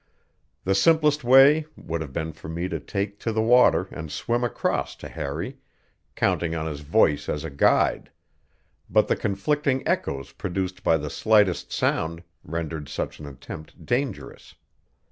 The 0.63 0.73
simplest 0.73 1.23
way 1.23 1.67
would 1.77 2.01
have 2.01 2.11
been 2.11 2.33
for 2.33 2.49
me 2.49 2.67
to 2.69 2.79
take 2.79 3.19
to 3.19 3.31
the 3.31 3.39
water 3.43 3.87
and 3.91 4.11
swim 4.11 4.43
across 4.43 4.95
to 4.95 5.07
Harry, 5.07 5.57
counting 6.15 6.55
on 6.55 6.65
his 6.65 6.79
voice 6.79 7.29
as 7.29 7.43
a 7.43 7.51
guide; 7.51 8.09
but 8.89 9.07
the 9.07 9.15
conflicting 9.15 9.87
echoes 9.87 10.31
produced 10.31 10.81
by 10.83 10.97
the 10.97 11.11
slightest 11.11 11.71
sound 11.71 12.23
rendered 12.43 12.89
such 12.89 13.19
an 13.19 13.27
attempt 13.27 13.85
dangerous. 13.85 14.55